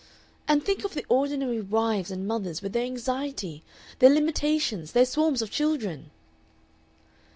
[0.47, 3.61] "And think of the ordinary wives and mothers, with their anxiety,
[3.99, 6.09] their limitations, their swarms of children!"